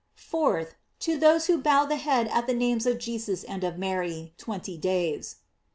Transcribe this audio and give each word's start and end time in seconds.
4th. 0.17 0.69
To 1.01 1.15
those 1.15 1.45
who 1.45 1.59
bow 1.61 1.85
the 1.85 1.97
head 1.97 2.27
at 2.29 2.47
the 2.47 2.55
names 2.55 2.87
of 2.87 2.97
Jesus 2.97 3.43
and 3.43 3.63
of 3.63 3.77
Mary, 3.77 4.33
twenty 4.39 4.75
days. 4.75 5.35